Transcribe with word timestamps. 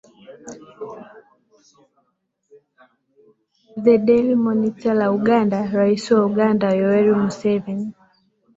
the 3.85 3.97
daily 3.99 4.35
monitor 4.45 4.93
la 4.97 5.07
uganda 5.17 5.69
rais 5.75 6.05
wa 6.11 6.21
uganda 6.31 6.67
yoweri 6.79 7.11
museveni 7.21 7.89